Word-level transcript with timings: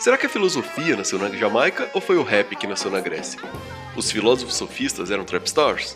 Será 0.00 0.16
que 0.16 0.24
a 0.24 0.30
filosofia 0.30 0.96
nasceu 0.96 1.18
na 1.18 1.28
Jamaica 1.28 1.90
ou 1.92 2.00
foi 2.00 2.16
o 2.16 2.22
rap 2.22 2.56
que 2.56 2.66
nasceu 2.66 2.90
na 2.90 3.00
Grécia? 3.00 3.38
Os 3.94 4.10
filósofos 4.10 4.54
sofistas 4.54 5.10
eram 5.10 5.24
trapstars? 5.24 5.94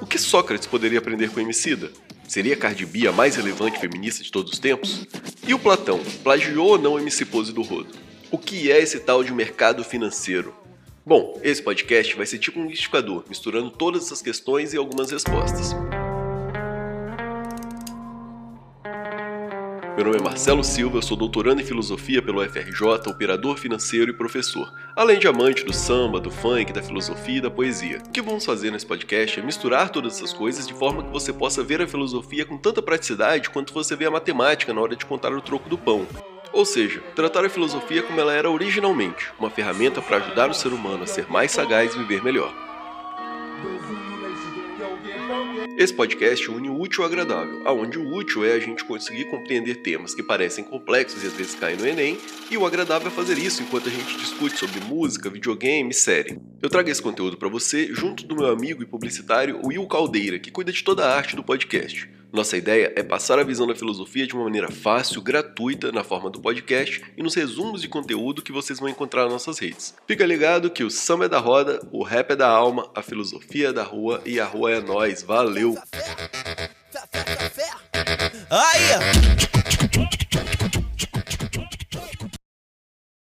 O 0.00 0.06
que 0.06 0.18
Sócrates 0.18 0.66
poderia 0.66 0.98
aprender 0.98 1.30
com 1.30 1.38
Emicida? 1.38 1.92
Seria 2.26 2.56
Cardi 2.56 2.84
B 2.84 3.06
a 3.06 3.12
mais 3.12 3.36
relevante 3.36 3.78
feminista 3.78 4.24
de 4.24 4.32
todos 4.32 4.54
os 4.54 4.58
tempos? 4.58 5.06
E 5.46 5.54
o 5.54 5.60
Platão, 5.60 6.00
plagiou 6.24 6.70
ou 6.70 6.78
não 6.78 6.98
MC 6.98 7.24
Pose 7.24 7.52
do 7.52 7.62
Rodo? 7.62 7.94
O 8.32 8.36
que 8.36 8.72
é 8.72 8.80
esse 8.80 8.98
tal 8.98 9.22
de 9.22 9.32
mercado 9.32 9.84
financeiro? 9.84 10.52
Bom, 11.06 11.40
esse 11.40 11.62
podcast 11.62 12.16
vai 12.16 12.26
ser 12.26 12.40
tipo 12.40 12.58
um 12.58 12.64
liquidificador, 12.64 13.22
misturando 13.28 13.70
todas 13.70 14.06
essas 14.06 14.20
questões 14.20 14.74
e 14.74 14.76
algumas 14.76 15.12
respostas. 15.12 15.70
Meu 19.96 20.04
nome 20.04 20.18
é 20.18 20.22
Marcelo 20.22 20.62
Silva, 20.62 21.00
sou 21.00 21.16
doutorando 21.16 21.62
em 21.62 21.64
filosofia 21.64 22.20
pelo 22.20 22.46
FRJ, 22.46 23.08
operador 23.08 23.56
financeiro 23.56 24.10
e 24.10 24.12
professor, 24.12 24.70
além 24.94 25.18
de 25.18 25.26
amante 25.26 25.64
do 25.64 25.72
samba, 25.72 26.20
do 26.20 26.30
funk, 26.30 26.70
da 26.70 26.82
filosofia 26.82 27.38
e 27.38 27.40
da 27.40 27.50
poesia. 27.50 28.02
O 28.06 28.10
que 28.10 28.20
vamos 28.20 28.44
fazer 28.44 28.70
nesse 28.70 28.84
podcast 28.84 29.40
é 29.40 29.42
misturar 29.42 29.88
todas 29.88 30.16
essas 30.16 30.34
coisas 30.34 30.66
de 30.66 30.74
forma 30.74 31.02
que 31.02 31.10
você 31.10 31.32
possa 31.32 31.64
ver 31.64 31.80
a 31.80 31.88
filosofia 31.88 32.44
com 32.44 32.58
tanta 32.58 32.82
praticidade 32.82 33.48
quanto 33.48 33.72
você 33.72 33.96
vê 33.96 34.04
a 34.04 34.10
matemática 34.10 34.74
na 34.74 34.82
hora 34.82 34.94
de 34.94 35.06
contar 35.06 35.32
o 35.32 35.40
troco 35.40 35.66
do 35.66 35.78
pão. 35.78 36.06
Ou 36.52 36.66
seja, 36.66 37.00
tratar 37.14 37.46
a 37.46 37.48
filosofia 37.48 38.02
como 38.02 38.20
ela 38.20 38.34
era 38.34 38.50
originalmente, 38.50 39.32
uma 39.40 39.48
ferramenta 39.48 40.02
para 40.02 40.18
ajudar 40.18 40.50
o 40.50 40.54
ser 40.54 40.74
humano 40.74 41.04
a 41.04 41.06
ser 41.06 41.26
mais 41.30 41.52
sagaz 41.52 41.94
e 41.94 41.98
viver 42.00 42.22
melhor. 42.22 42.52
Esse 45.78 45.92
podcast 45.92 46.50
une 46.50 46.68
o 46.68 46.80
útil 46.80 47.02
ao 47.02 47.08
agradável, 47.08 47.62
aonde 47.66 47.98
o 47.98 48.14
útil 48.14 48.44
é 48.44 48.52
a 48.52 48.58
gente 48.58 48.84
conseguir 48.84 49.26
compreender 49.26 49.76
temas 49.76 50.14
que 50.14 50.22
parecem 50.22 50.64
complexos 50.64 51.22
e 51.22 51.26
às 51.26 51.32
vezes 51.32 51.54
caem 51.54 51.76
no 51.76 51.86
Enem, 51.86 52.18
e 52.50 52.56
o 52.56 52.66
agradável 52.66 53.08
é 53.08 53.10
fazer 53.10 53.38
isso 53.38 53.62
enquanto 53.62 53.88
a 53.88 53.92
gente 53.92 54.16
discute 54.16 54.58
sobre 54.58 54.80
música, 54.80 55.30
videogame 55.30 55.92
série. 55.92 56.38
Eu 56.62 56.70
trago 56.70 56.88
esse 56.88 57.02
conteúdo 57.02 57.36
para 57.36 57.48
você 57.48 57.88
junto 57.92 58.26
do 58.26 58.36
meu 58.36 58.46
amigo 58.46 58.82
e 58.82 58.86
publicitário 58.86 59.60
Will 59.64 59.86
Caldeira, 59.86 60.38
que 60.38 60.50
cuida 60.50 60.72
de 60.72 60.82
toda 60.82 61.06
a 61.06 61.14
arte 61.14 61.36
do 61.36 61.42
podcast. 61.42 62.08
Nossa 62.32 62.56
ideia 62.56 62.92
é 62.96 63.02
passar 63.02 63.38
a 63.38 63.44
visão 63.44 63.66
da 63.66 63.74
filosofia 63.74 64.26
de 64.26 64.34
uma 64.34 64.44
maneira 64.44 64.70
fácil, 64.70 65.22
gratuita, 65.22 65.90
na 65.92 66.04
forma 66.04 66.28
do 66.28 66.40
podcast 66.40 67.02
e 67.16 67.22
nos 67.22 67.34
resumos 67.34 67.80
de 67.80 67.88
conteúdo 67.88 68.42
que 68.42 68.52
vocês 68.52 68.78
vão 68.78 68.88
encontrar 68.88 69.22
nas 69.22 69.32
nossas 69.32 69.58
redes. 69.58 69.94
Fica 70.06 70.26
ligado 70.26 70.70
que 70.70 70.84
o 70.84 70.90
samba 70.90 71.26
é 71.26 71.28
da 71.28 71.38
roda, 71.38 71.80
o 71.90 72.02
rap 72.02 72.32
é 72.32 72.36
da 72.36 72.48
alma, 72.48 72.90
a 72.94 73.02
filosofia 73.02 73.68
é 73.68 73.72
da 73.72 73.82
rua 73.82 74.20
e 74.26 74.38
a 74.40 74.44
rua 74.44 74.72
é 74.72 74.80
nós. 74.80 75.22
Valeu! 75.22 75.76
Aí! 78.50 79.45